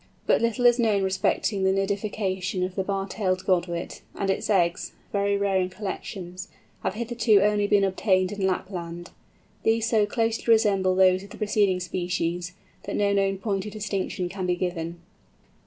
But 0.25 0.41
little 0.41 0.65
is 0.65 0.79
known 0.79 1.03
respecting 1.03 1.63
the 1.63 1.71
nidification 1.71 2.65
of 2.65 2.73
the 2.73 2.83
Bar 2.83 3.07
tailed 3.07 3.45
Godwit, 3.45 4.01
and 4.15 4.31
its 4.31 4.49
eggs, 4.49 4.93
very 5.11 5.37
rare 5.37 5.61
in 5.61 5.69
collections, 5.69 6.47
have 6.81 6.95
hitherto 6.95 7.39
only 7.43 7.67
been 7.67 7.83
obtained 7.83 8.31
in 8.31 8.47
Lapland. 8.47 9.11
These 9.61 9.87
so 9.87 10.07
closely 10.07 10.45
resemble 10.51 10.95
those 10.95 11.21
of 11.21 11.29
the 11.29 11.37
preceding 11.37 11.79
species, 11.79 12.53
that 12.85 12.95
no 12.95 13.13
known 13.13 13.37
point 13.37 13.67
of 13.67 13.73
distinction 13.73 14.27
can 14.27 14.47
be 14.47 14.55
given. 14.55 14.99